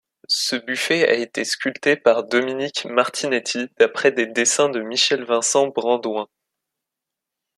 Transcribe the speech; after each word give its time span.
Ce 0.27 0.55
buffet 0.55 1.07
a 1.07 1.13
été 1.13 1.45
sculpté 1.45 1.95
par 1.95 2.23
Dominique 2.23 2.85
Martinetti 2.85 3.69
d’après 3.77 4.11
des 4.11 4.25
dessins 4.25 4.67
de 4.69 4.81
Michel-Vincent 4.81 5.67
Brandouin. 5.67 6.27